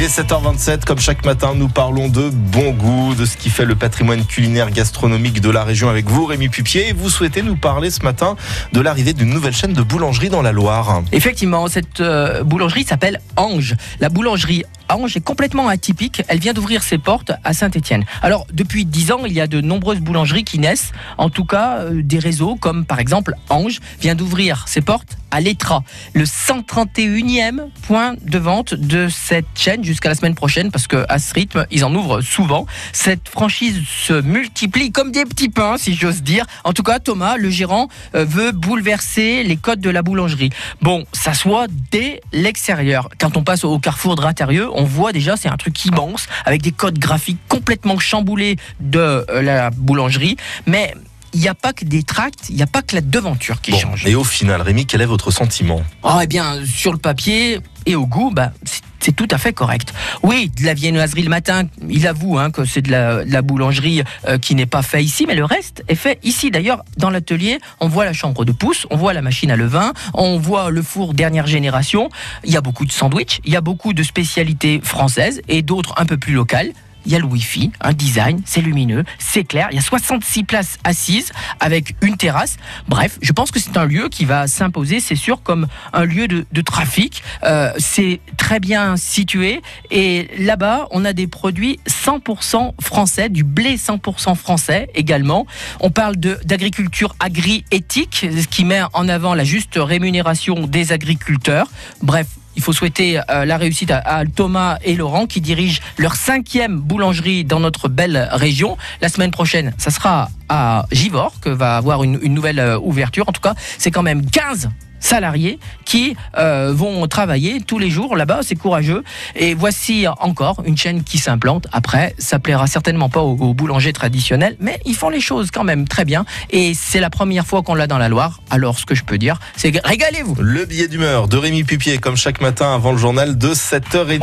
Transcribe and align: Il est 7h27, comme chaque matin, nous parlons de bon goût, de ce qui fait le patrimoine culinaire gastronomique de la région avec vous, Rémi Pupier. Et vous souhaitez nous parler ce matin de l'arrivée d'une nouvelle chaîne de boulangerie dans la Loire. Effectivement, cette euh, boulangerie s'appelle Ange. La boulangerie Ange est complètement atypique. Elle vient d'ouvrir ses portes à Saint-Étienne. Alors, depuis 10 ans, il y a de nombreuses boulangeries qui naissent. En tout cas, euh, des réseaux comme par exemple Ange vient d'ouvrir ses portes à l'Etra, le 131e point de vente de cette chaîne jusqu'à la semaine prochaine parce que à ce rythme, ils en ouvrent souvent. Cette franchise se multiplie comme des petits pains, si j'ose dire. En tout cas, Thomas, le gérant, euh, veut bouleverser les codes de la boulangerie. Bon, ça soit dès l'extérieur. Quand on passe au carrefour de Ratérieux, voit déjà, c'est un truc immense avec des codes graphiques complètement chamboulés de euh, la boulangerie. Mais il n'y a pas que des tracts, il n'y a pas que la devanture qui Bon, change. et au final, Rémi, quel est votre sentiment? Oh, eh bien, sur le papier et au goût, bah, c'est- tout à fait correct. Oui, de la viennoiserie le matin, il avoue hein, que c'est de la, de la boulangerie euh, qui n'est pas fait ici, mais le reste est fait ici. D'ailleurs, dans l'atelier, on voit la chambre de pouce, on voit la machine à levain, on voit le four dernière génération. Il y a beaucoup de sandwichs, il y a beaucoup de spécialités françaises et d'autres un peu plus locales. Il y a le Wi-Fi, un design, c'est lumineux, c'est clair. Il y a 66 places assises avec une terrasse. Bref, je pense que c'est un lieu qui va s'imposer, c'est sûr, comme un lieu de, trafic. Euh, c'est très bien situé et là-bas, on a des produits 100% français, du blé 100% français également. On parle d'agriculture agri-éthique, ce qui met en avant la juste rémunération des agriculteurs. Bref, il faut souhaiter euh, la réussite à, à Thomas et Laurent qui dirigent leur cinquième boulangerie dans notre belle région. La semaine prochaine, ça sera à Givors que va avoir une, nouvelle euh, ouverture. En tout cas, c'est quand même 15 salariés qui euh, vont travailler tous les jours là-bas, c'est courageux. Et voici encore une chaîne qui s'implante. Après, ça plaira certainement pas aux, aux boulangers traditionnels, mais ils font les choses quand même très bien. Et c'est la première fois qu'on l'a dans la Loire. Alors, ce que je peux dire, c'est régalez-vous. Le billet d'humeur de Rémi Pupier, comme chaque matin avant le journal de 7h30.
Il 0.00 0.04
est 0.04 0.18
7h27, 0.18 0.86
comme 0.86 0.98
chaque 0.98 1.26
matin, 1.26 1.52
nous 1.54 1.68
parlons 1.68 2.08
de 2.08 2.30
bon 2.30 2.70
goût, 2.70 3.14
de 3.14 3.26
ce 3.26 3.36
qui 3.36 3.50
fait 3.50 3.66
le 3.66 3.74
patrimoine 3.74 4.24
culinaire 4.24 4.70
gastronomique 4.70 5.42
de 5.42 5.50
la 5.50 5.62
région 5.62 5.90
avec 5.90 6.08
vous, 6.08 6.24
Rémi 6.24 6.48
Pupier. 6.48 6.88
Et 6.88 6.92
vous 6.94 7.10
souhaitez 7.10 7.42
nous 7.42 7.54
parler 7.54 7.90
ce 7.90 8.02
matin 8.02 8.34
de 8.72 8.80
l'arrivée 8.80 9.12
d'une 9.12 9.28
nouvelle 9.28 9.52
chaîne 9.52 9.74
de 9.74 9.82
boulangerie 9.82 10.30
dans 10.30 10.40
la 10.40 10.52
Loire. 10.52 11.02
Effectivement, 11.12 11.68
cette 11.68 12.00
euh, 12.00 12.42
boulangerie 12.44 12.84
s'appelle 12.84 13.20
Ange. 13.36 13.76
La 14.00 14.08
boulangerie 14.08 14.64
Ange 14.90 15.16
est 15.16 15.24
complètement 15.24 15.68
atypique. 15.68 16.22
Elle 16.28 16.38
vient 16.38 16.52
d'ouvrir 16.52 16.82
ses 16.82 16.98
portes 16.98 17.32
à 17.44 17.52
Saint-Étienne. 17.52 18.04
Alors, 18.22 18.46
depuis 18.52 18.84
10 18.84 19.12
ans, 19.12 19.24
il 19.26 19.32
y 19.32 19.40
a 19.40 19.46
de 19.46 19.60
nombreuses 19.60 20.00
boulangeries 20.00 20.44
qui 20.44 20.58
naissent. 20.58 20.92
En 21.18 21.30
tout 21.30 21.44
cas, 21.44 21.78
euh, 21.78 22.02
des 22.02 22.18
réseaux 22.18 22.56
comme 22.56 22.84
par 22.84 22.98
exemple 22.98 23.34
Ange 23.48 23.80
vient 24.00 24.14
d'ouvrir 24.14 24.66
ses 24.66 24.80
portes 24.80 25.16
à 25.30 25.40
l'Etra, 25.40 25.84
le 26.12 26.24
131e 26.24 27.68
point 27.86 28.14
de 28.20 28.38
vente 28.38 28.74
de 28.74 29.08
cette 29.08 29.46
chaîne 29.54 29.84
jusqu'à 29.84 30.08
la 30.08 30.14
semaine 30.14 30.34
prochaine 30.34 30.70
parce 30.70 30.86
que 30.86 31.04
à 31.08 31.18
ce 31.18 31.32
rythme, 31.34 31.66
ils 31.70 31.84
en 31.84 31.94
ouvrent 31.94 32.20
souvent. 32.20 32.66
Cette 32.92 33.28
franchise 33.28 33.80
se 33.86 34.20
multiplie 34.20 34.90
comme 34.90 35.12
des 35.12 35.24
petits 35.24 35.48
pains, 35.48 35.76
si 35.78 35.94
j'ose 35.94 36.22
dire. 36.22 36.46
En 36.64 36.72
tout 36.72 36.82
cas, 36.82 36.98
Thomas, 36.98 37.36
le 37.36 37.50
gérant, 37.50 37.88
euh, 38.14 38.24
veut 38.24 38.52
bouleverser 38.52 39.44
les 39.44 39.56
codes 39.56 39.80
de 39.80 39.90
la 39.90 40.02
boulangerie. 40.02 40.50
Bon, 40.82 41.04
ça 41.12 41.34
soit 41.34 41.66
dès 41.90 42.20
l'extérieur. 42.32 43.08
Quand 43.18 43.36
on 43.36 43.44
passe 43.44 43.64
au 43.64 43.78
carrefour 43.78 44.16
de 44.16 44.22
Ratérieux, 44.22 44.68
voit 44.84 45.12
déjà, 45.12 45.36
c'est 45.36 45.48
un 45.48 45.56
truc 45.56 45.84
immense 45.84 46.26
avec 46.44 46.62
des 46.62 46.72
codes 46.72 46.98
graphiques 46.98 47.38
complètement 47.48 47.98
chamboulés 47.98 48.56
de 48.80 48.98
euh, 48.98 49.42
la 49.42 49.70
boulangerie. 49.70 50.36
Mais 50.66 50.94
il 51.32 51.40
n'y 51.40 51.48
a 51.48 51.54
pas 51.54 51.72
que 51.72 51.84
des 51.84 52.02
tracts, 52.02 52.48
il 52.48 52.56
n'y 52.56 52.62
a 52.62 52.66
pas 52.66 52.82
que 52.82 52.96
la 52.96 53.00
devanture 53.02 53.60
qui 53.60 53.70
Bon, 53.70 53.78
change. 53.78 54.04
et 54.06 54.14
au 54.16 54.24
final, 54.24 54.62
Rémi, 54.62 54.84
quel 54.86 55.00
est 55.00 55.06
votre 55.06 55.30
sentiment? 55.30 55.82
Oh, 56.02 56.18
eh 56.22 56.26
bien, 56.26 56.56
sur 56.66 56.92
le 56.92 56.98
papier 56.98 57.60
et 57.86 57.94
au 57.94 58.04
goût, 58.06 58.30
bah, 58.32 58.52
c'est- 59.00 59.12
tout 59.16 59.28
à 59.30 59.38
fait 59.38 59.52
correct. 59.52 59.92
Oui, 60.22 60.50
de 60.58 60.64
la 60.64 60.74
viennoiserie 60.74 61.22
le 61.22 61.28
matin, 61.30 61.64
il 61.88 62.06
avoue 62.06 62.38
hein, 62.38 62.50
que 62.50 62.64
c'est 62.64 62.82
de 62.82 62.90
la, 62.90 63.24
de 63.24 63.32
la 63.32 63.42
boulangerie 63.42 64.02
euh, 64.28 64.38
qui 64.38 64.54
n'est 64.54 64.66
pas 64.66 64.82
fait 64.82 65.02
ici, 65.02 65.26
mais 65.26 65.34
le 65.34 65.44
reste 65.44 65.84
est 65.88 65.94
fait 65.94 66.18
ici. 66.22 66.50
D'ailleurs, 66.50 66.82
dans 66.96 67.10
l'atelier, 67.10 67.58
on 67.80 67.88
voit 67.88 68.04
la 68.04 68.12
chambre 68.12 68.44
de 68.44 68.52
pouce, 68.52 68.86
on 68.90 68.96
voit 68.96 69.12
la 69.12 69.22
machine 69.22 69.50
à 69.50 69.56
levain, 69.56 69.92
on 70.14 70.38
voit 70.38 70.70
le 70.70 70.82
four 70.82 71.14
dernière 71.14 71.46
génération. 71.46 72.08
Il 72.44 72.52
y 72.52 72.56
a 72.56 72.60
beaucoup 72.60 72.84
de 72.86 72.92
sandwichs, 72.92 73.40
il 73.44 73.52
y 73.52 73.56
a 73.56 73.60
beaucoup 73.60 73.92
de 73.92 74.02
spécialités 74.02 74.80
françaises 74.82 75.42
et 75.48 75.62
d'autres 75.62 75.94
un 75.96 76.06
peu 76.06 76.16
plus 76.16 76.32
locales. 76.32 76.70
Il 77.06 77.12
y 77.12 77.14
a 77.14 77.18
le 77.18 77.24
Wi-Fi, 77.24 77.72
un 77.80 77.92
design, 77.92 78.42
c'est 78.44 78.60
lumineux, 78.60 79.04
c'est 79.18 79.44
clair. 79.44 79.68
Il 79.70 79.76
y 79.76 79.78
a 79.78 79.82
66 79.82 80.44
places 80.44 80.78
assises 80.84 81.32
avec 81.60 81.94
une 82.02 82.16
terrasse. 82.16 82.56
Bref, 82.88 83.18
je 83.22 83.32
pense 83.32 83.50
que 83.50 83.58
c'est 83.58 83.76
un 83.76 83.84
lieu 83.84 84.08
qui 84.08 84.24
va 84.24 84.46
s'imposer, 84.46 85.00
c'est 85.00 85.14
sûr, 85.14 85.42
comme 85.42 85.66
un 85.92 86.04
lieu 86.04 86.28
de, 86.28 86.60
trafic. 86.60 87.22
Euh, 87.42 87.72
c'est 87.78 88.20
très 88.36 88.60
bien 88.60 88.96
situé 88.96 89.62
et 89.90 90.28
là-bas, 90.38 90.88
on 90.90 91.04
a 91.04 91.12
des 91.12 91.26
produits 91.26 91.80
100% 91.88 92.74
français, 92.80 93.28
du 93.28 93.44
blé 93.44 93.76
100% 93.76 94.34
français 94.34 94.88
également. 94.94 95.46
On 95.80 95.90
parle 95.90 96.16
d'agriculture 96.16 97.14
agri-éthique, 97.18 98.26
ce 98.30 98.46
qui 98.46 98.64
met 98.64 98.82
en 98.92 99.08
avant 99.08 99.34
la 99.34 99.44
juste 99.44 99.74
rémunération 99.76 100.66
des 100.66 100.92
agriculteurs. 100.92 101.68
Bref, 102.02 102.26
il 102.60 102.62
faut 102.62 102.74
souhaiter 102.74 103.18
euh, 103.30 103.46
la 103.46 103.56
réussite 103.56 103.90
à, 103.90 104.00
à 104.00 104.26
Thomas 104.26 104.76
et 104.84 104.94
Laurent 104.94 105.24
qui 105.24 105.40
dirigent 105.40 105.80
leur 105.96 106.14
cinquième 106.14 106.78
boulangerie 106.78 107.42
dans 107.42 107.58
notre 107.58 107.88
belle 107.88 108.28
région. 108.32 108.76
La 109.00 109.08
semaine 109.08 109.30
prochaine, 109.30 109.72
ça 109.78 109.90
sera 109.90 110.28
à 110.50 110.84
Givors 110.92 111.40
que 111.40 111.48
va 111.48 111.76
avoir 111.76 112.02
une, 112.02 112.18
nouvelle 112.18 112.58
euh, 112.58 112.78
ouverture. 112.78 113.26
En 113.28 113.32
tout 113.32 113.40
cas, 113.40 113.54
c'est 113.78 113.90
quand 113.90 114.02
même 114.02 114.28
15 114.28 114.68
salariés 115.00 115.58
qui 115.84 116.14
euh, 116.36 116.72
vont 116.74 117.06
travailler 117.08 117.60
tous 117.60 117.78
les 117.78 117.90
jours 117.90 118.16
là-bas, 118.16 118.40
c'est 118.42 118.54
courageux. 118.54 119.02
Et 119.34 119.54
voici 119.54 120.06
encore 120.20 120.62
une 120.66 120.76
chaîne 120.76 121.02
qui 121.02 121.18
s'implante. 121.18 121.66
Après, 121.72 122.14
ça 122.18 122.38
plaira 122.38 122.66
certainement 122.66 123.08
pas 123.08 123.20
aux, 123.20 123.36
aux 123.36 123.54
boulangers 123.54 123.92
traditionnels, 123.92 124.56
mais 124.60 124.78
ils 124.84 124.94
font 124.94 125.08
les 125.08 125.20
choses 125.20 125.50
quand 125.50 125.64
même 125.64 125.88
très 125.88 126.04
bien. 126.04 126.26
Et 126.50 126.74
c'est 126.74 127.00
la 127.00 127.10
première 127.10 127.46
fois 127.46 127.62
qu'on 127.62 127.74
l'a 127.74 127.86
dans 127.86 127.98
la 127.98 128.10
Loire. 128.10 128.40
Alors, 128.50 128.78
ce 128.78 128.84
que 128.84 128.94
je 128.94 129.04
peux 129.04 129.18
dire, 129.18 129.40
c'est 129.56 129.72
régalez-vous. 129.84 130.36
Le 130.38 130.66
billet 130.66 130.88
d'humeur 130.88 131.28
de 131.28 131.36
Rémi 131.36 131.64
Pupier, 131.64 131.98
comme 131.98 132.16
chaque 132.16 132.40
matin 132.40 132.74
avant 132.74 132.92
le 132.92 132.98
journal 132.98 133.38
de 133.38 133.54
7h30. 133.54 134.18